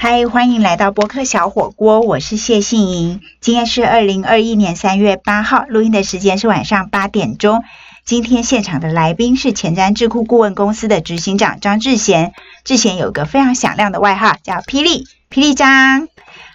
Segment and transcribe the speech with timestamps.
[0.00, 3.20] 嗨，欢迎来到播客小火锅，我是谢杏莹。
[3.40, 7.64] 今天是二零二一年三月八号，录音的时间是晚上八点钟。
[8.04, 12.32] 今天现场的来宾是前瞻智库顾问公司的执行长张志贤。
[12.62, 16.06] 志贤有个非常响亮的外号，叫霹雳霹雳张。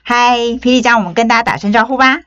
[0.04, 2.20] 嗨，霹雳张，我们跟大家打声招呼吧。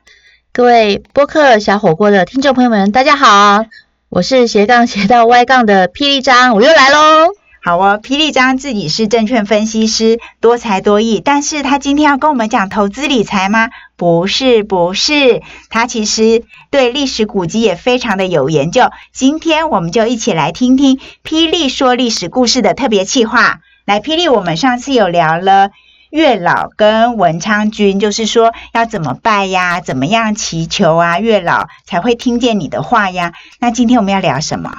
[0.53, 3.65] 各位播客小火锅的听众朋友们，大家好，
[4.09, 7.36] 我是斜杠斜到歪杠的霹雳张，我又来喽。
[7.67, 11.19] 好哦，霹雳张自己是证券分析师，多才多艺。
[11.19, 13.67] 但是他今天要跟我们讲投资理财吗？
[13.97, 15.41] 不是，不是。
[15.69, 18.89] 他其实对历史古籍也非常的有研究。
[19.11, 23.59] 今天我们就一起来听听霹雳说历史故事的特别企划。
[23.83, 25.71] 来，霹雳，我们上次有聊了
[26.09, 33.33] 月老跟文昌君，就是说要怎么拜呀，怎么样祈求啊，月老才会听见你的话呀。
[33.59, 34.73] 那今天我们要聊什么？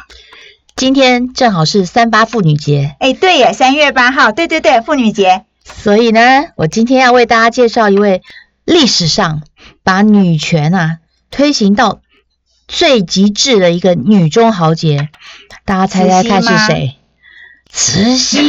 [0.79, 5.45] 今天正好是三八妇女节，哎，对耶，三月八号，对对对，妇女节。
[5.65, 6.21] 所以呢，
[6.55, 8.23] 我今天要为大家介绍一位
[8.65, 9.43] 历史上
[9.83, 10.99] 把女权啊
[11.33, 12.01] 推行到
[12.69, 15.09] 最极致的一个女中豪杰。
[15.65, 16.95] 大家猜猜看是谁？
[17.69, 18.49] 慈禧？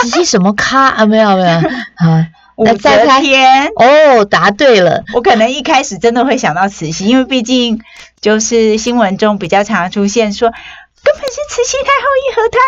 [0.00, 1.04] 慈禧什么咖啊？
[1.04, 1.58] 没有没有
[1.96, 3.66] 啊， 武则天。
[3.76, 5.04] 哦，答对了。
[5.12, 7.82] 我可能一开始真的会想到慈禧，因为毕竟
[8.22, 10.54] 就是新闻中比较常出现说。
[11.06, 12.60] 根本是慈禧太后一河滩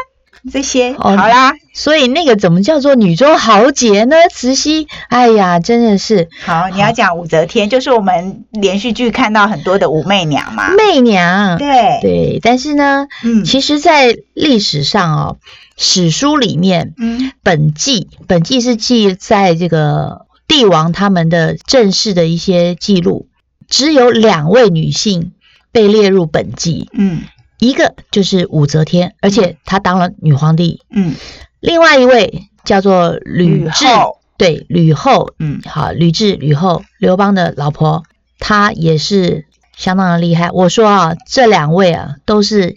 [0.53, 4.17] 这些，好啦，所以那个怎么叫做女中豪杰呢？
[4.33, 6.28] 慈禧，哎呀，真的是。
[6.47, 6.69] 好。
[6.69, 11.98] 你要讲武则天，就是我们连续剧看到很多的武媚娘嘛，媚娘，对。
[12.00, 12.41] 对。
[12.41, 15.36] 但是呢，嗯，其实，在历史上哦，
[15.77, 23.27] 史书里面，嗯，本纪，本纪是记在这个帝王他们的正式的一些记录，
[23.69, 25.33] 只有两位女性
[25.73, 27.23] 被列入本纪，嗯。
[27.59, 30.83] 一个就是武则天，而且她当了女皇帝。
[30.91, 31.14] 嗯，
[31.61, 35.34] 另外一位叫做吕雉，对，吕后。
[35.39, 38.05] 嗯，好，吕雉，吕后，刘邦的老婆，
[38.39, 40.51] 她也是相当的厉害。
[40.53, 42.77] 我说啊，这两位啊，都是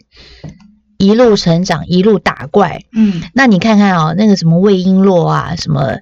[0.98, 2.84] 一路成长，一路打怪。
[2.92, 5.98] 嗯，那你看看啊，那个什么魏璎珞啊，什么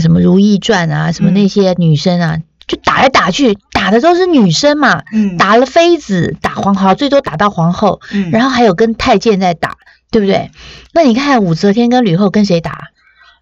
[0.00, 2.38] 什么《如懿传》啊，什么那些女生啊。
[2.66, 9.76] 就打来打去，打的都是女生嘛，嗯，打了妃子，打皇后，最多打到皇后，嗯，然后还有跟太监在打，
[10.10, 10.50] 对不对？
[10.92, 12.88] 那你看武则天跟吕后跟谁打？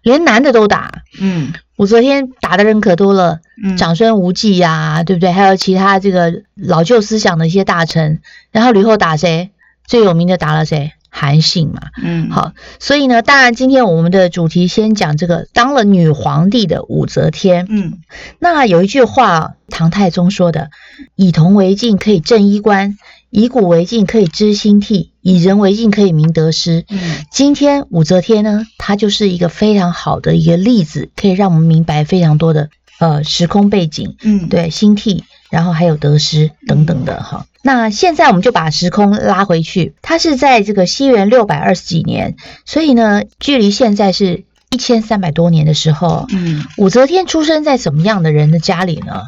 [0.01, 3.39] 连男的都打，嗯，武则天打的人可多了，
[3.77, 5.31] 长孙无忌呀，对不对？
[5.31, 8.19] 还有其他这个老旧思想的一些大臣，
[8.51, 9.51] 然后吕后打谁？
[9.85, 10.93] 最有名的打了谁？
[11.13, 17.99] 韩信嘛，嗯，好，所以呢，当然今天我们的主题先讲这个当了女皇帝的武则天，嗯，
[18.39, 20.71] 那有一句话，唐太宗说的，
[21.15, 22.97] 以铜为镜可以正衣冠，
[23.29, 26.85] 以古为镜可以知兴替，以人为镜可以明得失。
[26.89, 37.45] 嗯，今天武则天呢，她就是一个非常好的一个例子，可以让我们明白非常多的呃时空背景，嗯，对，兴替，然后还有得失等等的哈。
[37.63, 42.35] 那现在我们就把时空拉回去，它是在这个西元六百二十几年，
[42.65, 46.25] 所以呢，距离现在是一千三百多年的时候。
[46.31, 49.21] 嗯，武则天出生在怎么样的人的家里呢？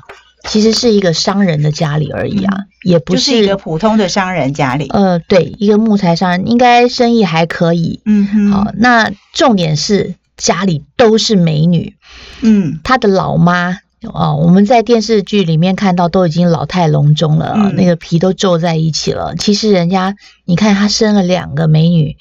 [0.45, 4.87] 其实是一个商人的家里而已啊，也不是一个普通的商人家里。
[4.89, 8.01] 呃，对，一个木材商人，应该生意还可以。
[8.05, 8.51] 嗯哼。
[8.51, 11.95] 好，那重点是家里都是美女。
[12.41, 13.77] 嗯，他的老妈。
[14.11, 19.35] 哦，我们在电视剧里面看到都已经老态龙钟了，那个皮都皱在一起了。
[19.35, 20.15] 其实人家，
[20.45, 22.17] 你看他生了两个美女，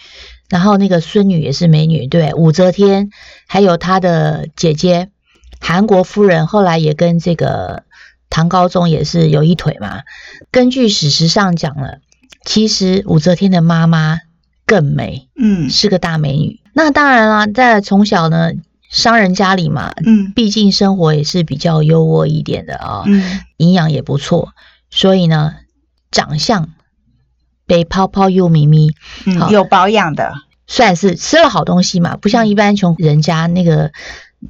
[0.48, 3.10] 然后那个孙女也是美女，对，武则天，
[3.48, 5.08] 还有她的姐姐
[5.60, 7.82] 韩国夫人，后来也跟这个
[8.30, 10.02] 唐高宗也是有一腿嘛。
[10.50, 11.98] 根据史实上讲了，
[12.44, 14.20] 其实武则天的妈妈
[14.66, 16.60] 更美，嗯，是个大美女。
[16.74, 18.52] 那当然啦，在从小呢。
[18.92, 24.52] 商人家里嘛，嗯，毕竟生活也是比较优渥一点的啊，嗯，营养也不错，
[24.90, 25.54] 所以呢，
[26.10, 26.68] 长相
[27.66, 28.90] 被泡泡又咪咪，
[29.24, 30.34] 嗯，有保养的，
[30.66, 33.92] 算是吃了好东西嘛，不像一般穷人家那个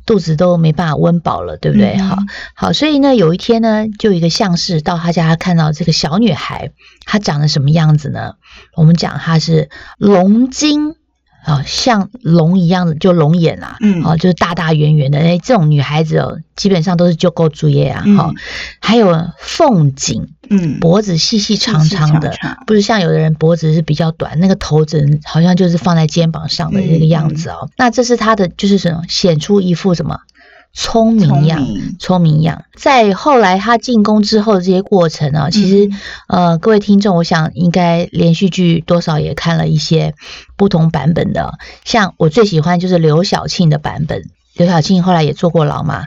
[0.07, 1.97] 肚子都没办法温饱了，对不对？
[1.99, 2.19] 好，
[2.57, 6.73] 好，所以呢，有一天呢，就一个相士到他家看到这个小女孩，
[7.07, 8.35] 她长得什么样子呢？
[8.75, 10.97] 我们讲她是龙精。
[11.45, 18.33] 啊，像龙一样的就龙眼啊，嗯，哦，就是大大圆圆的，哎，这种女孩子哦，基本上都是就够主业啊，哈，
[18.81, 22.33] 还有凤颈，嗯，脖子细细长长的，
[22.67, 30.21] 不是像有的人脖子是比较短，那个头枕好像就是放在肩膀上的那个样子哦，那这是她的，就是什么显出一副什么？
[30.73, 31.67] 聪明样，
[31.99, 32.41] 聪明。
[32.41, 35.91] 样，在后来他进宫之后的这些过程啊，其实
[36.29, 40.15] 呃，各位听众，我想应该连续剧多少也看了一些
[40.57, 44.23] 不同版本的，像我最喜欢就是刘晓庆的版本，
[44.55, 46.07] 刘晓庆后来也坐过牢嘛，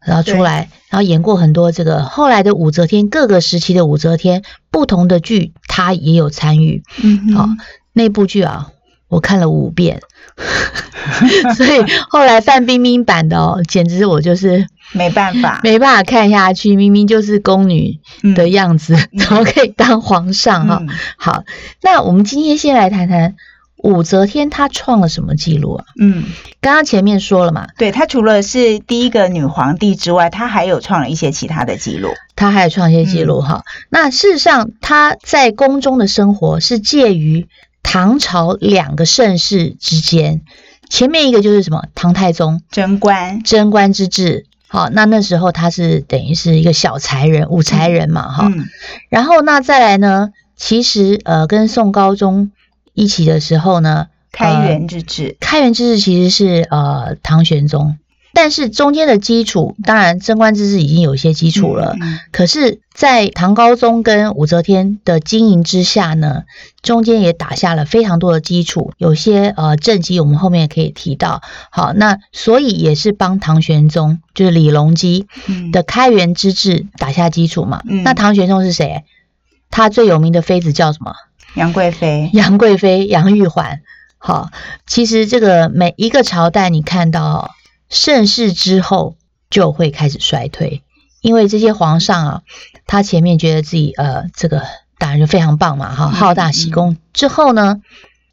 [0.00, 6.84] 然后出来，然后演过很多这个后来的武则天各个时期的武则天不同的剧，他也有参与。
[7.02, 7.48] 嗯，好，
[7.92, 8.70] 那部剧啊，
[9.08, 10.00] 我看了五遍。
[11.56, 16.76] 所以后来范冰冰版的哦，简直我就是没办法，没办法看下去。
[16.76, 17.98] 明明就是宫女
[18.36, 20.82] 的样子，怎么可以当皇上哈？
[21.16, 21.44] 好，
[21.82, 23.34] 那我们今天先来谈谈
[23.78, 25.84] 武则天，她创了什么记录啊？
[26.00, 26.24] 嗯，
[26.60, 32.10] 刚刚前面说了嘛，对她除了是第一个女皇帝之外，她还有创了一些其他的记录。
[32.36, 33.64] 她还有创一些记录哈。
[33.88, 37.48] 那事实上，她在宫中的生活是介于
[37.88, 40.42] 唐朝两个盛世之间。
[40.90, 41.84] 前面一个就是什么？
[41.94, 42.60] 唐太宗。
[42.70, 43.42] 贞观。
[43.42, 48.52] 贞观之治，好，那那时候他是等于是一个小才人武才人嘛，哈，
[49.08, 52.52] 然后那再来呢，其实呃跟宋高宗
[52.92, 57.96] 一起的时候呢，开元之治，开元之治其实是呃唐玄宗。
[58.40, 61.96] 但是中间的基础，当然贞观之治已经有一些基础了。
[62.30, 66.44] 可是，在唐高宗跟武则天的经营之下呢，
[66.80, 68.92] 中间也打下了非常多的基础。
[68.96, 71.42] 有些呃政绩，我们后面也可以提到。
[71.72, 75.26] 好，那所以也是帮唐玄宗，就是李隆基
[75.72, 77.82] 的开元之治打下基础嘛。
[78.04, 79.02] 那唐玄宗是谁？
[79.68, 81.12] 他最有名的妃子叫什么？
[81.54, 82.30] 杨贵妃。
[82.32, 83.80] 杨贵妃，杨玉环。
[84.16, 84.50] 好，
[84.86, 87.50] 其实这个每一个朝代，你看到。
[87.88, 89.16] 盛世之后
[89.50, 90.82] 就会开始衰退，
[91.22, 92.42] 因为这些皇上啊，
[92.86, 94.62] 他前面觉得自己呃这个
[94.98, 96.96] 当然就非常棒嘛，哈，好大喜功。
[97.12, 97.80] 之后呢，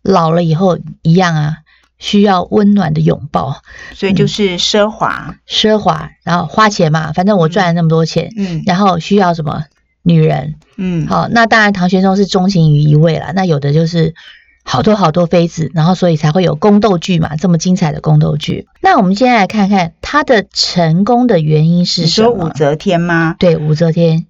[0.01, 1.57] 老了以后一样啊，
[1.99, 3.61] 需要温暖的拥抱，
[3.93, 9.65] 所以就是奢华，奢华，然后花钱嘛，反正我赚了那么多钱，嗯，然后需要什么？
[10.07, 14.13] 女人，嗯，好，那当然唐玄宗是钟情于一位了，那有的就是。
[14.67, 18.67] 好多好多妃子，然后所以才会有宫斗剧嘛，这么精彩的宫斗剧。
[18.81, 22.29] 那我们现在来看看她的成功的原因是什么？
[22.29, 23.35] 你说武则天吗？
[23.37, 24.25] 对，武则天，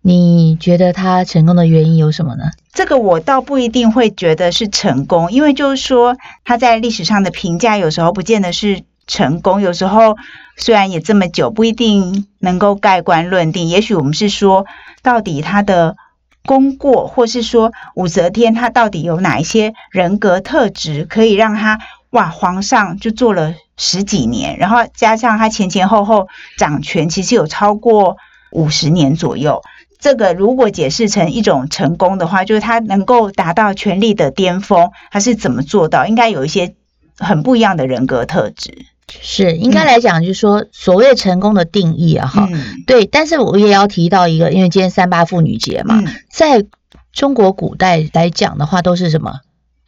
[0.00, 2.44] 你觉得她成功的原因有什么呢？
[2.72, 10.16] 这个我倒不一定会觉得是成功，因为就是说她在历史上的评价有时候不见得是成功，有时候
[10.56, 13.66] 虽然也这么久，不一定能够盖棺论定。
[13.66, 14.64] 也许我们是说，
[15.02, 15.96] 到底她的。
[16.44, 21.80] 功过，或是说武则天她到底有哪一些人格特质，可以让她
[22.10, 26.28] 哇皇上就做了十几年，然后加上她前前后后
[26.58, 28.16] 掌权，其实有超过
[28.50, 29.62] 五十年左右。
[29.98, 36.06] 这个如果解释成一种成功的话，就是她能够达到权力的巅峰，她是怎么做到？
[36.06, 36.74] 应该有一些
[37.18, 38.86] 很不一样的人格特质。
[39.08, 42.48] 是应该来讲，就是说所谓成功的定义啊，哈，
[42.86, 43.06] 对。
[43.06, 46.64] 但是我也要提到一个，因为今天三八妇女节嘛，在
[47.12, 49.40] 中国古代来讲的话，都是什么？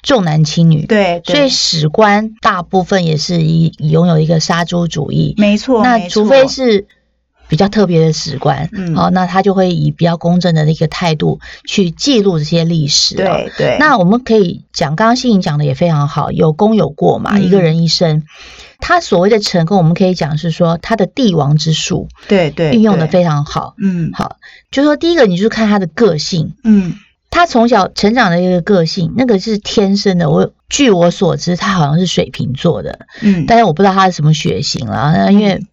[0.02, 5.82] 重男轻女，对，所以史官大部分也是以拥有一个杀猪主义，没错。
[5.82, 6.86] 那除非是
[7.48, 13.14] 比较特别的史官，好，那他就会以比较公正的那个态度去记录这些历史。
[13.16, 13.76] 对对。
[13.78, 18.22] 那我们可以讲，刚刚欣颖讲的也非常好，有功有过嘛，一个人一生。
[18.80, 23.74] 他所谓的成功，我们可以讲是说他的帝王之术，对对，运用的非常好。
[23.78, 24.36] 嗯，好，
[24.70, 26.52] 就说第一个，你就看他的个性。
[26.64, 26.94] 嗯，
[27.30, 30.28] 他从小成长的一个个性，那个是天生的。
[30.28, 33.06] 我据我所知，他好像是水瓶座的。
[33.22, 35.64] 嗯，但是我不知道他是什么血型了，因为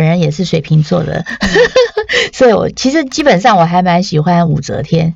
[0.00, 1.24] 本人也是水瓶座的，
[2.32, 5.14] 所以我其实基本上我还蛮喜欢武则天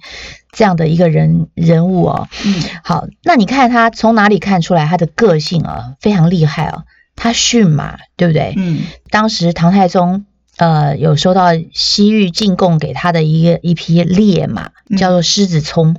[0.52, 2.28] 这样的一个人人物哦。
[2.44, 6.84] 嗯，好，那你看他从哪里看出来他的个性啊，非常厉害哦。
[7.16, 8.52] 他驯马，对不对？
[8.58, 10.26] 嗯，当时唐太宗
[10.56, 15.96] 呃有收到西域进贡给他的一个一匹烈马，叫做狮子聪，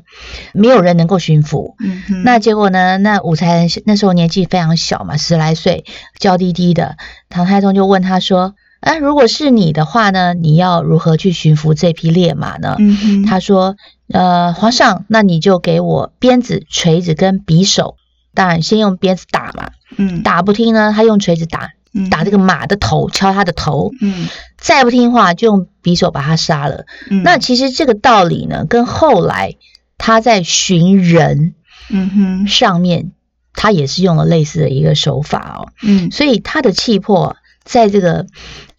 [0.54, 1.76] 没有人能够驯服。
[1.80, 2.98] 嗯那结果呢？
[2.98, 5.86] 那武才人那时候年纪非常小嘛，十来岁，
[6.20, 6.98] 娇滴滴的。
[7.30, 13.76] 唐太宗就问他说：“啊，如果是你的话呢，你要如何去驯服这匹烈马呢？”嗯他说
[14.14, 17.98] ：“呃，皇上，那你就给我鞭子、锤子跟匕首。”
[18.36, 21.72] 当然，先用鞭子打嘛，嗯，打不听呢，他用锤子打，
[22.12, 24.28] 打这个马的头，敲他的头，嗯，
[24.58, 26.86] 再不听话就用匕首把他杀了。
[27.24, 29.56] 那其实这个道理呢，跟后来
[29.98, 31.56] 他在寻人，
[31.90, 33.14] 嗯哼，上面
[33.54, 38.26] 他也是用了类似的一个手法哦，嗯，所以他的气魄在这个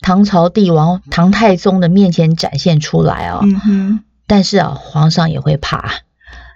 [0.01, 5.91] 唐朝帝王唐太宗的面前展现出来哦，嗯哼，但是啊，皇上也会怕。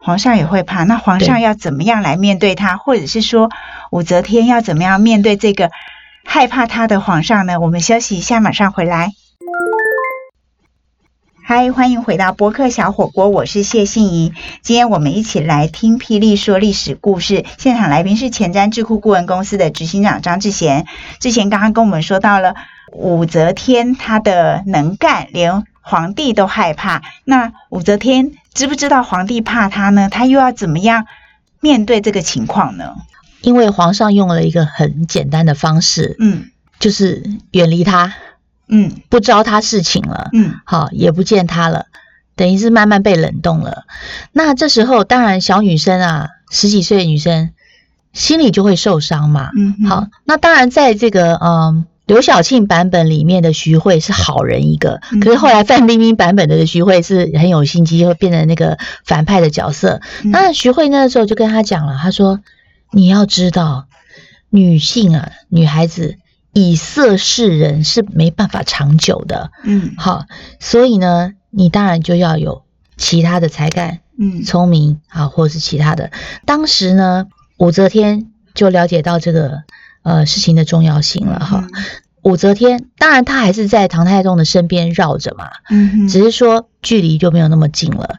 [0.03, 3.51] 皇上也会怕，那皇上要怎么样来面对他，或者是说
[3.91, 5.71] 武则天要怎么样面对这个
[6.25, 7.61] 害怕他的皇上呢？
[7.61, 9.13] 我们休息一下，马上回来。
[11.53, 14.33] 嗨，欢迎回到播客小火锅，我是谢杏怡。
[14.63, 17.45] 今天我们一起来听霹雳说历史故事。
[17.59, 20.87] 现场来宾是前瞻智库顾问公司的执行长张志贤。
[21.19, 22.55] 之前刚刚跟我们说到了
[22.93, 27.03] 武则天，她的能干，连皇帝都害怕。
[27.25, 30.09] 那武则天知不知道皇帝怕她呢？
[30.09, 31.07] 她又要怎么样
[31.59, 32.95] 面对这个情况呢？
[33.41, 38.15] 因为皇上用了一个很简单的方式，嗯，就是远离他。
[38.71, 41.87] 嗯，不招他事情了，嗯，好，也不见他了，
[42.37, 43.85] 等于是慢慢被冷冻了。
[44.33, 47.51] 那这时候，当然小女生啊，十几岁的女生
[48.13, 49.51] 心里就会受伤嘛。
[49.57, 60.01] 嗯，好，那当然在这个嗯刘晓庆版本里面的徐慧是好人一个，可是后来范冰冰版本的徐慧是很有心机，会变成那个反派的角色。
[60.23, 62.41] 那徐慧那时候就跟他讲了，他说
[62.93, 63.87] ：“你要知道，
[64.49, 66.17] 女性啊，女孩子。”
[66.53, 70.25] 以色示人是没办法长久的，嗯，好，
[70.59, 72.65] 所以呢，你当然就要有
[72.97, 76.11] 其他的才干，嗯，聪明啊，或者是其他的。
[76.47, 77.27] 当时呢，
[77.57, 79.63] 武则天就了解到这个
[80.03, 81.69] 呃事情的重要性了，哈。
[82.23, 88.19] 武则天当然她还是在唐太宗的身边绕着嘛，嗯，只是说距离就没有那么近了。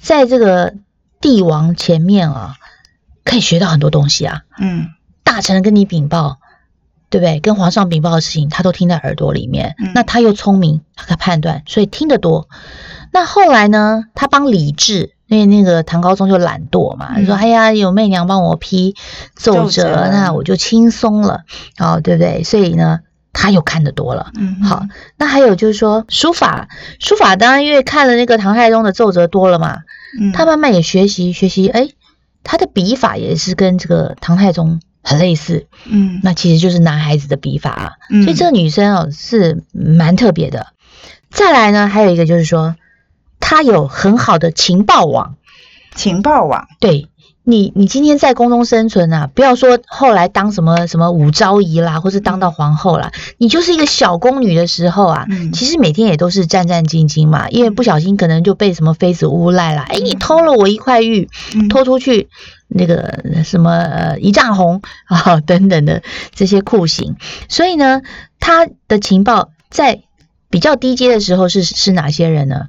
[0.00, 0.74] 在这个
[1.20, 2.54] 帝王前面啊，
[3.24, 4.86] 可以学到很多东西啊，嗯，
[5.24, 6.38] 大臣跟你禀报。
[7.16, 7.40] 对不对？
[7.40, 9.74] 跟皇上禀报的事情，他都听在耳朵里面。
[9.94, 12.46] 那他又聪明，他可判断，所以听得多。
[13.10, 14.04] 那后来呢？
[14.14, 18.94] 他帮李治，因为那个唐高宗就懒惰嘛，说：“哎呀，有媚娘帮我批
[19.34, 21.44] 奏折，那我就轻松了。”
[21.80, 22.44] 哦，对不对？
[22.44, 23.00] 所以呢，
[23.32, 24.30] 他又看得多了。
[24.36, 24.82] 嗯，好。
[25.16, 26.68] 那还有就是说，书法，
[26.98, 29.78] 书法当然因为看了那个唐太宗的奏折多了嘛，
[30.34, 31.66] 他慢慢也学习学习。
[31.68, 31.88] 哎，
[32.44, 34.80] 他的笔法也是跟这个唐太宗。
[35.06, 37.92] 很类似，嗯，那其实就是男孩子的笔法啊，
[38.24, 40.66] 所以这个女生哦是蛮特别的。
[41.30, 42.74] 再来呢，还有一个就是说，
[43.38, 45.36] 她有很好的情报网，
[45.94, 47.08] 情报网，对。
[47.48, 61.28] 你你今天在宫中生存啊，不要说后来当什么什么武昭仪啦，或是当到皇后啦，你就是一个小宫女的时候啊，其实每天也都是战战兢兢嘛，因为不小心可能就被什么妃子诬赖了，哎，你偷了我一块玉，
[61.70, 62.28] 拖出去
[62.76, 66.02] 那个什么呃一丈红啊 等等的
[66.34, 67.16] 这些酷刑，
[67.48, 68.02] 所以呢，
[68.38, 70.02] 他的情报在
[70.50, 72.66] 比较低阶的时候是是哪些人呢？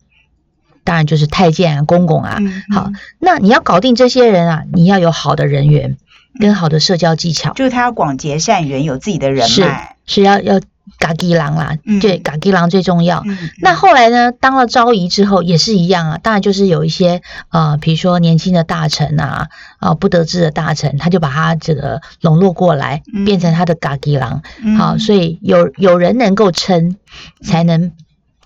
[0.83, 2.39] 当然就是太监啊、公公啊。
[2.73, 5.97] 好，那你要搞定这些人啊，你要有好的人缘
[6.39, 7.51] 跟好的社交技巧。
[7.53, 10.61] 就是他要广结善缘，有自己的人脉，是要要
[10.97, 11.77] 嘎吉郎啦。
[12.01, 13.23] 对，嘎吉郎最重要。
[13.61, 16.17] 那后来呢，当了昭仪之后也是一样啊。
[16.17, 19.49] 当然就是有一些啊，比如说年轻的大臣啊，
[19.79, 24.41] 啊不得志的大臣，他就把他这个笼络过来，变成他的嘎吉郎。
[24.77, 26.95] 好，所以有有人能够撑，
[27.41, 27.91] 才能。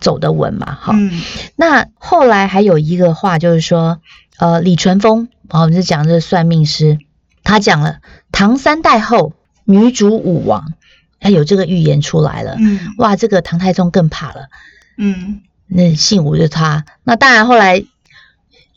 [0.01, 0.93] 走得稳嘛，好。
[1.55, 3.99] 那后来还有一个话，就是说，
[4.39, 6.97] 呃，李淳风，我们是讲这个算命师，
[7.43, 7.97] 他讲了
[8.31, 10.73] 唐三代后女主武王，
[11.21, 12.57] 他有这个预言出来了。
[12.59, 14.47] 嗯，哇，这个唐太宗更怕了。
[14.97, 16.83] 嗯，那姓武的他。
[17.05, 17.85] 那当然后来。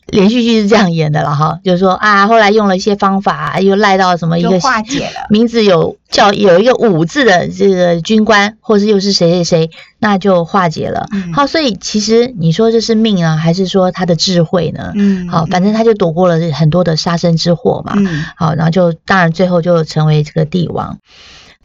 [0.07, 11.07] 连续剧是这样演的了哈，就是说啊，后来用了一些方法，又赖到什么一个化解了名字有叫有一个武字的这个军官，或是又是谁谁谁，那就化解了。
[11.33, 14.91] 好，所以其实你说这是命啊，还是说他的智慧呢？
[14.93, 17.93] 嗯，好，反正他就躲过了很多的杀身之祸嘛。
[17.97, 20.99] 嗯，好，然后就当然最后就成为这个帝王。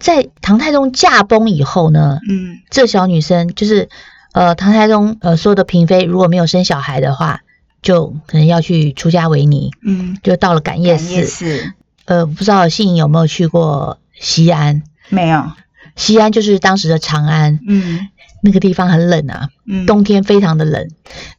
[0.00, 3.88] 在唐太宗驾崩以后呢，嗯，这小女生就是
[4.32, 7.42] 呃唐太宗呃说的嫔妃如果没有生小孩的话。
[7.82, 11.72] 就可能要去出家为尼，嗯，就到了感业寺，
[12.04, 14.82] 呃，不知道信颖有没有去过西安？
[15.08, 15.50] 没有，
[15.96, 18.08] 西安就是当时的长安，嗯，
[18.42, 20.90] 那个地方很冷啊，嗯，冬天非常的冷。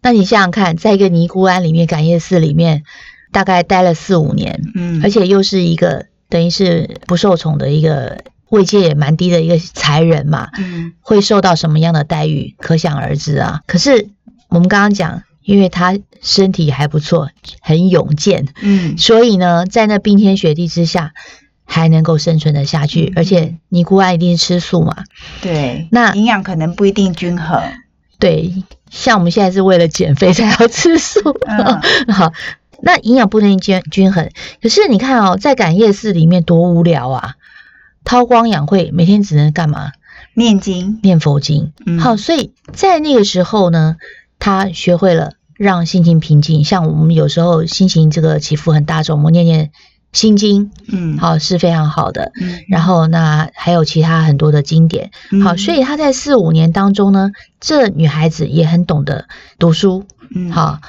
[0.02, 2.86] 那你想想看，在一个尼姑庵里面，感业寺里面，
[3.32, 13.62] 大概待了四五年，嗯，而且又是一个等于是不受宠的一个位阶也蛮低的一个才人嘛，嗯，会受到什么样的待遇，可想而知啊。
[13.66, 14.10] 可是
[14.50, 15.24] 我们刚刚讲。
[15.44, 17.32] 因为他身体还不错，
[17.62, 21.14] 很勇健，嗯，所以呢，在那冰天雪地之下
[21.66, 23.12] 还能够生存的下去。
[23.16, 25.04] 而且尼姑庵一定是吃素嘛，
[25.42, 27.60] 对，那营养可能不一定均衡。
[28.20, 28.54] 对，
[28.92, 31.20] 像我们现在是为了减肥才要吃素，
[32.14, 32.32] 好，
[32.84, 34.30] 那营养不能均均衡。
[34.62, 37.34] 可是你看哦，在感业寺里面多无聊啊，
[38.04, 39.92] 韬光养晦，每天只能干嘛？
[40.34, 41.74] 念经、念佛经。
[42.00, 43.98] 好，所以在那个时候呢。
[44.44, 49.70] 他学会了让心情平静，像我们有时候心情这个起伏很大，时候，我们念念
[50.12, 52.32] 心经，嗯，好是非常好的。
[52.42, 55.12] 嗯，然后那还有其他很多的经典，
[55.44, 57.30] 好，所以他在四五年当中呢，
[57.60, 59.28] 这女孩子也很懂得
[59.60, 60.80] 读书，嗯，好，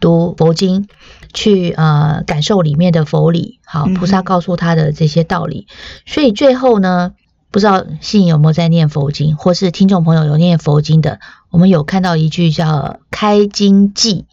[0.00, 0.88] 读佛经，
[1.36, 5.66] 去呃感受里面的佛理，好，菩萨告诉他的这些道理，
[6.06, 7.12] 所以最后呢，
[7.50, 14.24] 不知道信有没有在念佛经，或是听众朋友有念佛经的，我们有看到一句叫开经记，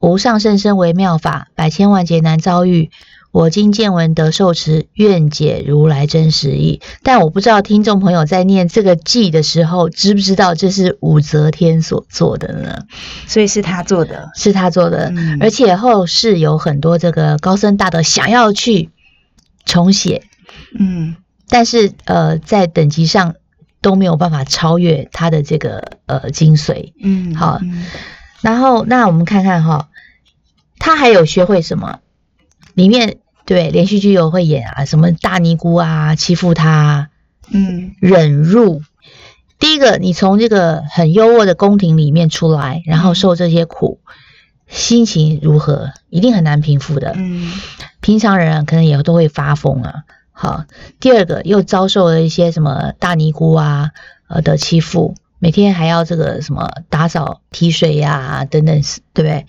[0.00, 2.90] 无上甚深微妙法，百千万劫难遭遇。
[3.32, 6.80] 我今见闻得受持，愿解如来真实义。
[7.04, 12.86] 但我不知道听众朋友在念这个偈的时候，知不知道这是武则天所做的呢？
[13.28, 15.12] 所以是他做的，是他做的。
[15.40, 18.90] 而且后世有很多这个高僧大德想要去
[19.64, 20.24] 重写，
[20.76, 21.14] 嗯，
[21.48, 23.36] 但是呃，在等级上
[23.80, 26.94] 都没有办法超越他的这个呃精髓。
[27.00, 27.60] 嗯，好。
[28.40, 29.88] 然后那我们看看哈，
[30.80, 32.00] 他还有学会什么？
[32.74, 37.08] 里面对连续剧有会演啊，什么大尼姑啊欺负他，
[37.52, 38.82] 嗯，忍辱。
[39.58, 44.00] 第一个，你从这个很优渥的宫廷里面出来，然后受这些苦，
[44.68, 45.92] 心情如何？
[46.08, 47.12] 一定很难平复的。
[47.16, 47.52] 嗯，
[48.00, 50.04] 平常人可能也都会发疯啊。
[50.32, 50.64] 好，
[50.98, 53.90] 第二个又遭受了一些什么大尼姑啊
[54.28, 55.14] 呃的欺负。
[55.40, 58.80] 每天还要这个什么打扫、提水呀，等等，
[59.12, 59.46] 对不对？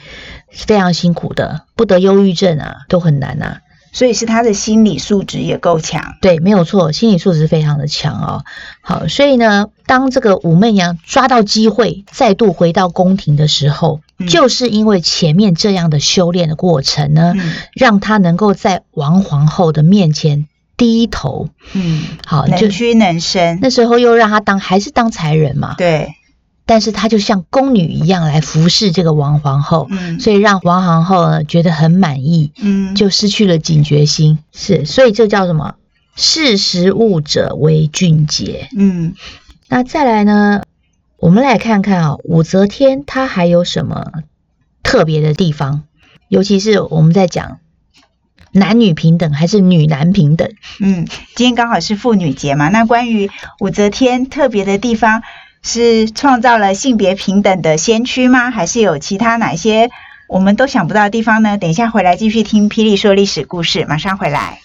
[0.49, 3.57] 非常辛苦的，不得忧郁症啊，都很难呐。
[3.93, 6.15] 所以是他的心理素质也够强。
[6.21, 8.45] 对，没有错，心理素质非常的强哦。
[8.79, 17.33] 好，所以呢，当这个武媚娘抓到机会再度回到宫廷的时候，就是因为前面这样的修炼的过程呢，
[17.73, 20.47] 让她能够在王皇后的面前。
[20.81, 23.59] 低头，嗯，好，能屈能伸。
[23.61, 26.15] 那时候又让他当还是当才人嘛，对。
[26.65, 34.39] 但是他就像宫女一样来服侍这个王皇后，嗯，所以让王皇后呢觉得很满意，嗯，就失去了警觉心。
[34.51, 35.75] 是，所以这叫什么？
[36.15, 38.67] 识时务者为俊杰。
[38.75, 39.13] 嗯，
[39.69, 40.63] 那再来呢？
[41.17, 44.07] 我们来看看啊，武则天她还有什么
[44.81, 45.83] 特别的地方？
[46.27, 47.59] 尤其是我们在讲。
[48.51, 50.49] 男女平等还是女男平等？
[50.79, 52.69] 嗯，今天刚好是妇女节嘛。
[52.69, 53.29] 那关于
[53.59, 55.23] 武则天特别的地方，
[55.61, 58.51] 是创造了性别平等的先驱吗？
[58.51, 59.89] 还是有其他哪些
[60.27, 61.57] 我们都想不到的地方呢？
[61.57, 64.59] 等一下回来继续听霹雳说历史故事，马上回来。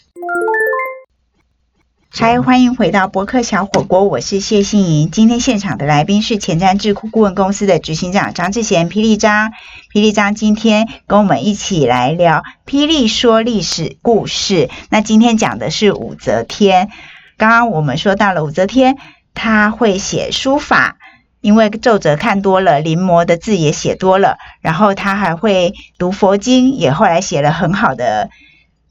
[2.18, 5.05] 嗨，欢迎回到博客小火锅，我是谢欣怡。
[5.05, 9.50] 今天现场的来宾是前瞻智库顾问公司的执行长张志贤，霹雳张。
[9.92, 14.70] 霹雳张今天跟我们一起来聊霹雳说历史故事。
[14.88, 16.88] 那今天讲的是武则天。
[17.37, 18.96] 刚刚我们说到了武则天，
[19.35, 20.96] 她会写书法，
[21.42, 24.38] 因为奏折看多了，临摹的字也写多了。
[24.62, 28.31] 然后她还会读佛经，也后来写了很好的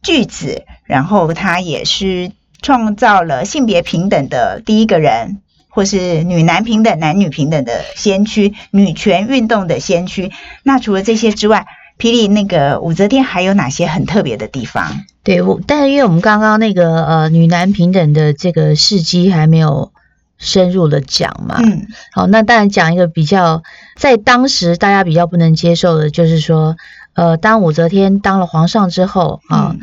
[0.03, 0.63] 句子。
[0.83, 2.31] 然后她也是。
[2.65, 10.31] 创造了性别平等的第一个人，或是女男平等、男女平等的先驱，女权运动的先驱。
[10.63, 11.67] 那除了这些之外，
[11.99, 15.05] 霹雳那个武则天还有哪些很特别的地方？
[15.23, 19.91] 对，我但是因为我们刚刚那个呃女男平等的这个事迹还没有
[20.39, 21.57] 深入的讲嘛。
[21.59, 21.85] 嗯。
[22.13, 23.61] 好，那当然讲一个比较
[23.95, 26.77] 在当时大家比较不能接受的，就是说，
[27.13, 29.75] 呃，当武则天当了皇上之后啊，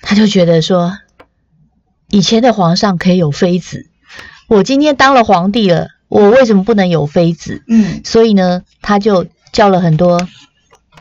[0.00, 0.96] 他就觉得说。
[2.10, 3.86] 以前的皇上可以有妃子，
[4.48, 7.62] 我今天当了皇帝了，我为什么不能有妃子？
[7.68, 10.26] 嗯，所以呢，他就叫了很多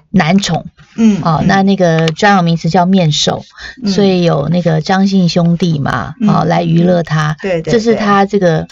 [0.10, 0.66] 男宠，
[0.98, 3.46] 嗯，啊，那那个专有名词叫面首，
[3.86, 8.68] 所以有那个张姓兄弟嘛，啊，来娱乐他，对，这是他这个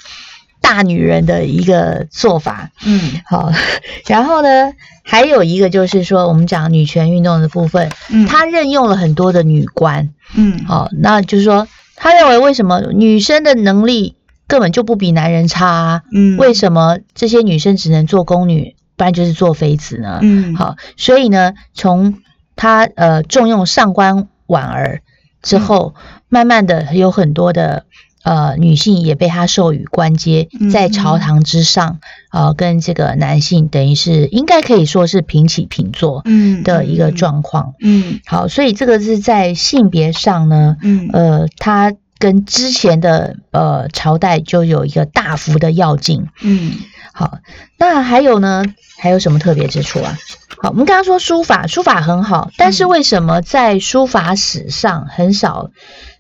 [0.59, 3.49] 大女人的一个做法，嗯，好，
[4.07, 11.65] 然后呢，还有一个就是说，我们讲女权运动的部分，嗯，他任用了很多的女官，嗯，好，那就是说。
[11.95, 14.15] 他认为，为什么女生的能力
[14.47, 16.03] 根本就不比男人差？
[16.13, 20.19] 嗯，为什么这些女生只能做宫女，不然就是做妃子呢？
[20.21, 22.21] 嗯，好，所以呢，从
[22.55, 25.01] 他呃重用上官婉儿
[25.41, 25.95] 之后，
[26.29, 27.85] 慢慢的有很多的
[28.25, 31.99] 呃女性也被他授予官阶，在朝堂之上，
[32.31, 37.75] 呃，跟这个男性等于是应该可以说是平起平坐，嗯的一个状况。
[37.79, 41.93] 嗯，好，所以这个是在性别上呢，嗯，呃，他。
[42.17, 46.71] 跟之前的呃朝代就有一个大幅的要进，嗯，
[47.13, 47.39] 好，
[47.77, 48.63] 那还有呢？
[48.97, 50.17] 还有什么特别之处啊？
[50.63, 55.71] 好，我们刚刚说书法，书法很好，但是为什么在书法史上很少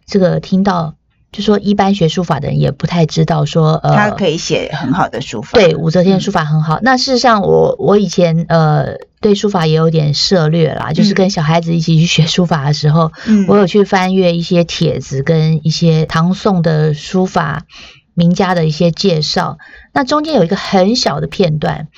[0.05, 0.95] 这个听到
[1.35, 5.49] 就说一般学书法的人也不太知道说，呃，他可以写很好的书法。
[5.53, 6.79] 对，武则天书法很好。
[6.81, 13.11] 那事实上，我我以前呃对书法也有点涉略啦，就是跟小孩子一起去学书法的时候，
[13.49, 17.63] 我有去翻阅一些帖子跟一些唐宋的书法
[18.13, 19.57] 名家的一些介绍。
[19.91, 21.89] 那中间有一个很小的片段，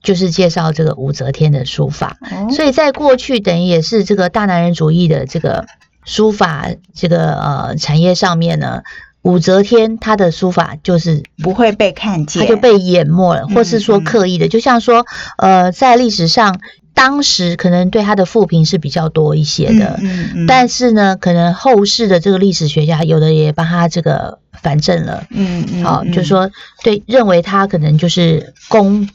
[0.00, 2.18] 就是介绍这个武则天的书法。
[2.52, 5.66] 所以在过去，等于也是这个大男人主义的这个。
[6.06, 8.82] 书法这个呃产业上面呢，
[9.22, 15.04] 武则天她的书法就是不会被看见，她就被淹没了，或是说刻意的，就像说
[15.36, 16.60] 呃在历史上，
[16.94, 26.50] 当时可能对她的负评是比较多一些的，嗯嗯，但是呢，可能后世的这个历史学家有的也帮他这个反正了，嗯嗯，好，就说
[26.84, 29.08] 对认为他可能就是功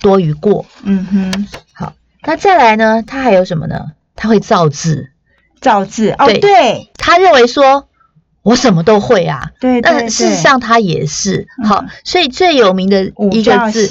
[0.00, 3.92] 多于过，嗯哼，好，那再来呢，他还有什么呢？
[4.14, 5.10] 他会造字。
[5.60, 6.10] 造字。
[6.18, 7.88] 哦，对，他认为说
[8.42, 11.46] 我什么都会啊，对，但事实上他也是。
[11.64, 13.88] 好，所以最有名的一个字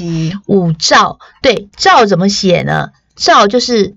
[0.47, 2.89] 五兆，对，兆怎么写呢？
[3.15, 3.95] 兆就是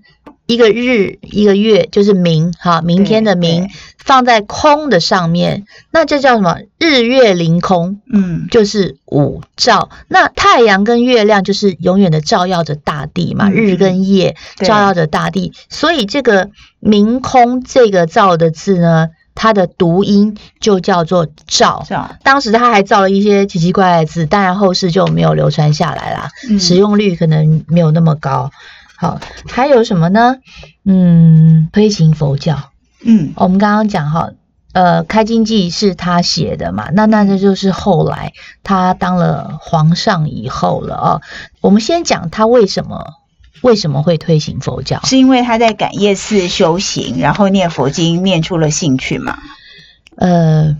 [0.51, 6.57] 一个日一个月，就是明，哈，明天的明放在空的上面，那这叫什么？
[6.77, 9.89] 日月凌空，嗯，就是五照。
[10.07, 16.49] 那太阳跟月亮就是永远的照耀着大地嘛，日跟夜照耀着大地，所以这个。
[16.83, 21.85] 明空这个造的字呢，它的读音就叫做照。
[22.23, 28.49] 当时他还造了一些奇奇怪怪的字，当然后世就没有流传下来啦，使用率可能没有那么高。
[29.01, 30.35] 好，还有什么呢？
[30.85, 32.69] 嗯，推行佛教。
[33.03, 34.29] 嗯，我们刚刚讲哈，
[34.73, 36.91] 呃，《开经记》是他写的嘛？
[36.93, 41.21] 那那这就是后来他当了皇上以后了哦。
[41.61, 43.15] 我们先讲他为什么。
[43.63, 45.01] 为什么会推行佛教？
[45.03, 49.39] 是因为他在感业寺修行，然后念佛经，念出了兴趣嘛？
[50.15, 50.77] 呃。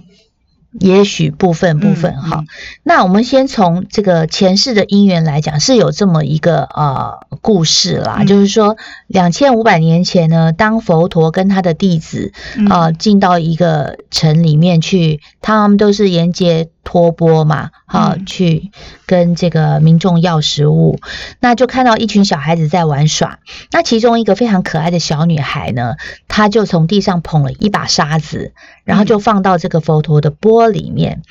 [0.79, 2.45] 也许部分部分哈，
[2.83, 12.31] 那我们先从这个前世的因缘来讲，是有这么一个呃故事啦，就是说两千五百年前呢，当佛陀跟他的弟子
[12.69, 18.71] 啊进到一个城里面去，他们都是沿街托钵嘛，哈，去
[19.05, 20.99] 跟这个民众要食物，
[21.39, 23.39] 那就看到一群小孩子在玩耍，
[23.71, 25.95] 那其中一个非常可爱的小女孩呢，
[26.27, 28.53] 她就从地上捧了一把沙子。
[28.83, 31.21] 然后就放到这个佛陀的钵里面，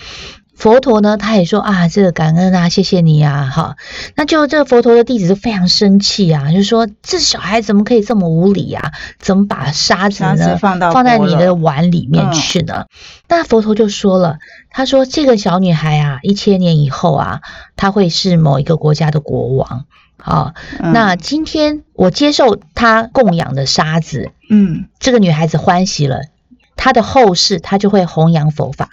[0.61, 3.77] 佛陀呢，他也说啊，这个感恩啊，谢谢你啊，哈，
[4.15, 8.93] 那就这个佛陀的弟子就非常生气啊，就说这小孩怎么可以这么无理啊？
[9.19, 12.85] 怎么把沙子呢放到放在你的碗里面去呢？
[13.27, 14.37] 那佛陀就说了，
[14.71, 17.41] 他说这个小女孩啊，一千年以后啊，
[17.75, 19.87] 她会是某一个国家的国王，
[20.19, 26.21] 好，那今天我接受她供养的沙子，嗯，这个女孩子欢喜了。
[26.77, 28.91] 她的后世，她就会弘扬佛法。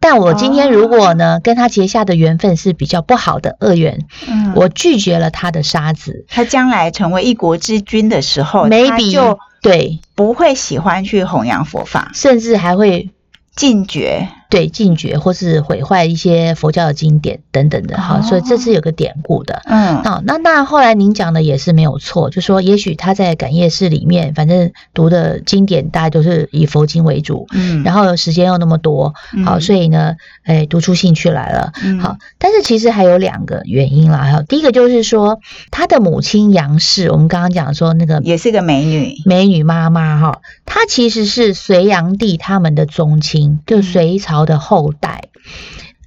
[0.00, 9.98] 但我今天如果呢，跟他结下的缘分是比较不好的恶缘，嗯，我拒绝了他的沙子，他将来成为一国之君的时候，maybe 就对。
[10.14, 13.10] 不会喜欢去弘扬佛法，甚至还会
[13.54, 14.28] 禁绝。
[14.50, 19.60] 对禁绝或是毁坏一些佛教的经典等等的哈，所以这是有个典故的。
[19.66, 29.12] 嗯，好，那那后来您讲的也是没有错，就说也许他在感业寺里面，反正读的经典大概都是以佛经为主，嗯，然后时间又那么多，
[29.44, 31.72] 好，所以呢，哎，读出兴趣来了。
[32.00, 44.37] 好，但是其实还有两个原因啦，哈，第一个就是说他的母亲杨氏，我们刚刚讲说那个也是个美女，美女妈妈哈，她其实是隋炀帝他们的宗亲，就隋朝。
[44.46, 45.28] 的后代，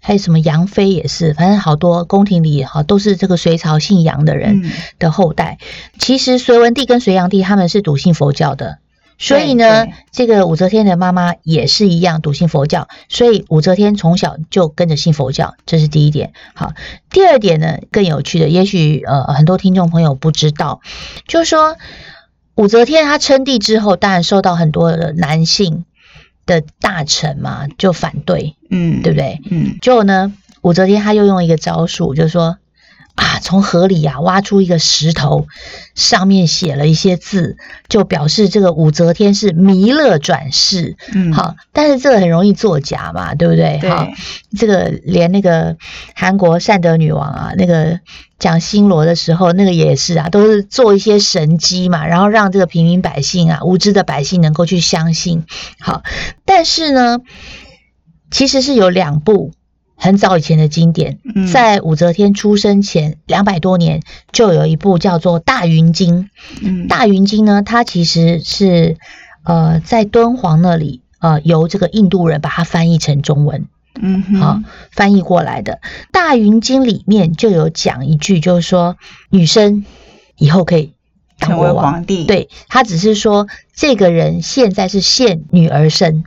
[0.02, 4.64] 还有什么杨妃也是，反正好多宫廷里哈都是这个隋朝姓杨的人
[4.98, 5.60] 的后代。
[6.00, 8.80] 其实隋文帝跟隋炀帝他们是笃信佛教的，
[9.20, 16.34] 所以呢，这个武则天的妈妈也是一样笃信佛教，所以武则天从小就跟着信佛教，这是第一点。
[16.56, 16.74] 好，
[17.12, 20.82] 第二点呢更有趣的，也许呃很多听众朋友不知道，
[21.28, 21.78] 就是说
[22.56, 25.86] 武则天她称帝之后，当然受到很多的男性。
[26.52, 29.42] 的大臣嘛，就反对，嗯，对不对？
[29.50, 32.58] 嗯，就呢，武则天她又用一个招数，就是说
[33.16, 35.48] 啊，从河里啊挖出一个石头，
[35.96, 37.58] 上面写了一些字，
[37.90, 43.80] 就表示这个武则天是弥勒转世，嗯，好，但是这个很容易作假嘛，对不对？
[43.80, 44.08] 哈，
[44.58, 45.78] 这个连那个
[46.16, 48.00] 韩国善德女王啊，那个。
[48.42, 55.46] 讲新罗的时候，那个也是啊，都是做一些神机嘛，然后让这个平民百姓啊，无知的百姓能够去相信。
[55.80, 56.02] 好，
[56.44, 57.20] 但是呢，
[58.32, 59.52] 其实是有两部
[60.04, 61.20] 很早以前的经典，
[61.54, 66.24] 在武则天出生前两百多年就有一部叫做《大云经》。
[66.64, 68.98] 嗯，《大云经》呢，它其实是
[69.44, 73.68] 呃在敦煌那里呃由这个印度人把它翻译成中文，
[74.02, 74.60] 嗯，好
[74.90, 75.80] 翻译过来的。
[76.12, 78.98] 大云经里面就有讲一句，就是说
[79.30, 79.86] 女生
[80.36, 80.94] 以后可以
[81.38, 82.24] 成为皇帝。
[82.24, 86.24] 对他只是说这个人现在是现女儿身，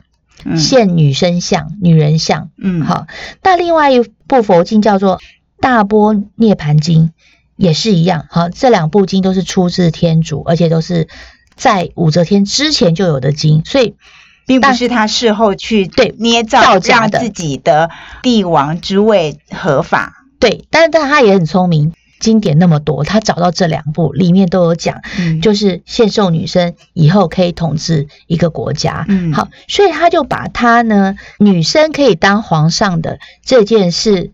[0.57, 2.49] 现女生相、女人相。
[2.57, 3.07] 嗯，好。
[3.43, 5.17] 那另外一部佛经叫做
[5.59, 7.05] 《大波涅盘经》。
[7.57, 11.07] 也是一样，好，这两部经都是出自天主，而且都是
[11.55, 13.95] 在武则天之前就有的经，所以
[14.45, 20.25] 并不是他事后去对捏造让自己的帝王之位合法。
[20.37, 25.01] 对，但是但他也很聪明，经典那么多，他找到这两部里面都有讲，
[25.41, 29.05] 就是献寿女生以后可以统治一个国家。
[29.07, 34.31] 嗯，好，所以他就把他呢，女生可以当皇上的这件事。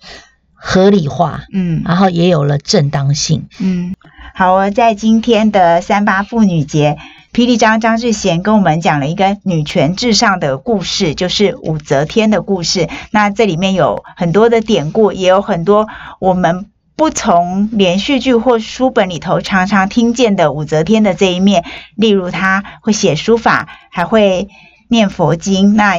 [0.64, 3.96] 合理化，嗯，然后也有了正当性，嗯，
[4.36, 7.00] 好哦，在今天的三八妇女节，
[7.34, 12.88] 霹雳张张志贤跟我们讲了一个女权至上的故事，就是武则天的故事。
[13.10, 15.88] 那这里面有很多的典故，也有很多
[16.20, 16.68] 我们
[17.02, 24.50] 不从连续剧或书本里头常常听见的武则天的这一面，例如她会写书法，还会
[24.88, 25.76] 念佛经。
[25.76, 25.96] 那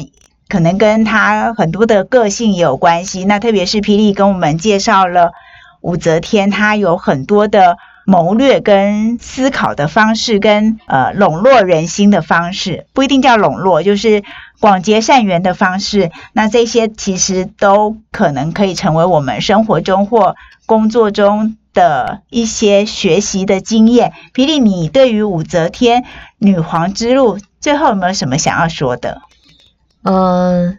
[0.49, 3.25] 可能跟他很多的个性有关系。
[3.25, 5.33] 那特别是霹雳跟我们介绍了
[5.81, 14.23] 武则天，她有很多的谋略跟思考的方式，跟呃笼络人心的方式，不一定叫笼络，就是
[14.63, 16.13] 广结善缘的方式。
[16.33, 24.13] 那这些其实都可能可以成为我们生活中或工作中的一些学习的经验。
[24.33, 26.05] 霹雳，你对于武则天
[26.39, 29.21] 女皇之路，最后有没有什么想要说的？
[30.03, 30.77] 呃，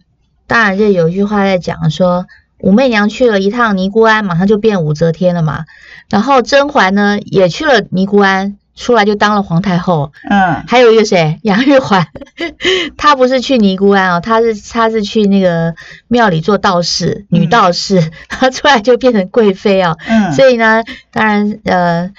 [0.47, 2.25] 当然就有一句话在讲说，
[2.59, 5.65] 武媚娘去了一趟尼姑庵，马上就变武则天了嘛。
[6.09, 10.11] 然后甄嬛呢也去了尼姑庵，出来就当了皇太后。
[10.29, 12.07] 嗯，还有一个谁， 杨玉环，
[12.97, 15.75] 她不是去尼姑庵哦，她是她是去那个
[16.07, 19.97] 庙里做道士，女道士， 她出来就变成贵妃哦。
[20.07, 22.11] 嗯，所以呢，当然呃。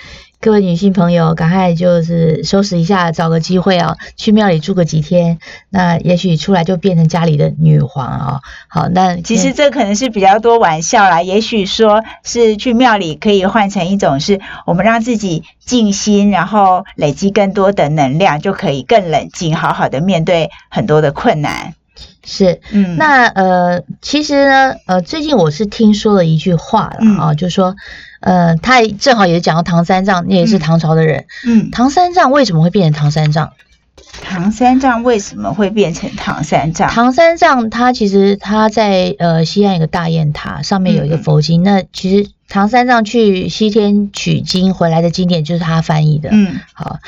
[0.44, 5.38] 各位女性朋友，赶快就是收拾一下，找个机会啊，去庙里住个几天。
[5.70, 8.40] 那也许出来就变成家里的女皇啊。
[8.68, 11.22] 好，那其实这可能是比较多玩笑啦。
[11.22, 21.72] 也许说是去庙里可以换成一种，是我们让自己静心，然后累积更多的能量，就可以更冷静，好好的面对很多的困难。
[22.24, 27.76] 是，嗯，那呃，其实呢，呃，最近我是听说了一句话了啊，就是说。
[28.20, 31.26] 呃，他正好也讲到唐三藏，那也是唐朝的人。
[31.46, 33.52] 嗯，唐三藏为什么会变成唐三藏？
[34.22, 36.88] 唐三藏为什么会变成唐三藏？
[36.88, 41.62] 唐三藏他其实他在呃西安有个大雁塔，上面有一个佛经。
[41.62, 46.30] 那其实唐三藏去西天取经回来的经典就是他翻译的。
[46.32, 47.00] 嗯，好，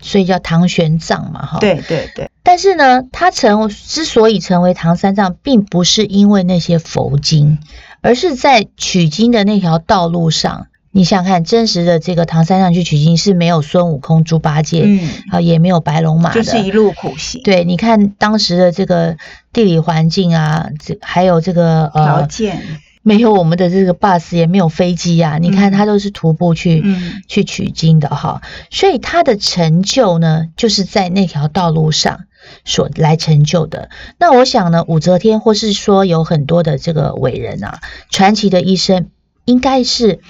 [0.00, 1.58] 所以叫唐玄奘嘛，哈。
[1.60, 2.30] 对对对。
[2.42, 7.58] 但是呢，他成之所以成为唐三藏，并不是因为那些佛经。
[8.02, 17.42] 而是在取经的那条道路上，你想看真实的这个唐三藏去取经是没有孙悟空、猪八戒，嗯，啊，也没有白龙马的，就是一路苦行。
[17.42, 19.18] 对，你看当时的这个
[19.52, 22.62] 地理环境啊，这还有这个呃条件，
[23.02, 25.38] 没有我们的这个 bus，也没有飞机啊。
[25.38, 26.84] 你看他都是徒步去
[27.28, 32.20] 去取经的哈，所以他的成就呢，就是在那条道路上。
[32.64, 39.10] 所来成就的，那我想呢，武则天或是说有很多的这个伟人啊，传奇的一生，
[39.44, 40.20] 应该是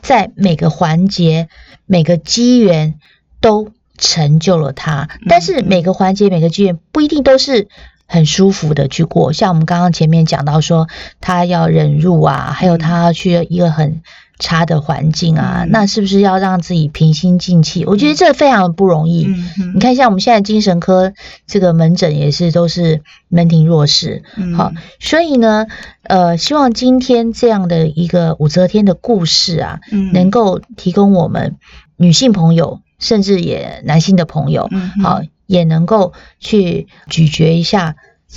[0.00, 1.48] 在每个环节、
[1.84, 2.94] 每个机缘
[3.42, 5.10] 都成就了他。
[5.28, 7.68] 但是每个环节、每个机缘不一定都是
[8.08, 10.88] 很舒服的去过，像我们刚刚前面讲到说，
[11.20, 14.02] 他要忍辱啊，还有他去一个很。
[14.40, 17.84] 差的环境啊，那是不是要让自己平心静气？
[17.84, 19.26] 我觉得这非常的不容易。
[19.74, 21.12] 你看，像我们现在精神科
[21.48, 24.22] 这个门诊也是都是门庭若市。
[24.56, 25.66] 好，所以呢，
[26.04, 29.80] 呃，希望今天这样的一个武则天的故事啊，
[30.12, 31.56] 能够提供我们
[31.96, 34.70] 女性朋友，甚至也男性的朋友，
[35.02, 37.96] 好，也能够去咀嚼一下。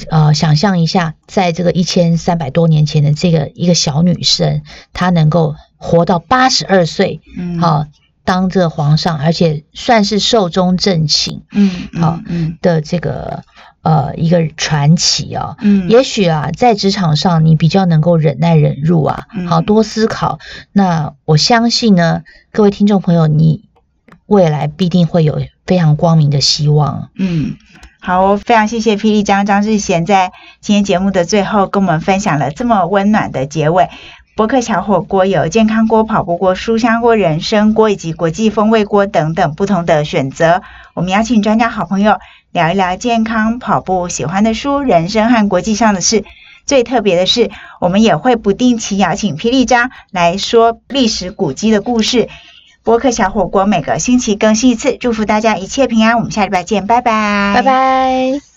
[0.10, 4.62] 呃，想象一下，在这个一千三百多年前的这个一个小女生，
[4.93, 7.86] 她能够活到八十二岁，嗯，好
[8.24, 12.58] 当这皇上，而且算是寿终正寝，嗯，好，嗯。
[12.62, 13.43] 的这个
[13.82, 20.39] 呃一个传奇啊，嗯，也许啊，在职场上你比较能够忍耐忍辱啊，好多思考，
[20.71, 23.65] 那我相信呢，各位听众朋友，你
[24.28, 27.55] 未来必定会有非常光明的希望，嗯。
[28.01, 33.88] 好，非常谢谢霹雳张张志贤在今天节目的最后跟我们分享了这么温暖的结尾。
[34.36, 40.62] 博客小火锅有健康锅、跑步锅、书香锅、人参锅以及国际风味锅等等不同的选择。
[40.93, 42.17] 我们邀请专家好朋友
[42.51, 46.25] 聊一聊健康、跑步、喜欢的书、人生和国际上的事。
[46.65, 52.27] 最特别的是，我们也会不定期邀请霹雳张来说历史古迹的故事。
[52.84, 56.17] 博客小火锅每个星期更新一次，祝福大家一切平安。
[56.17, 58.50] 我们下礼拜见，拜拜，拜拜。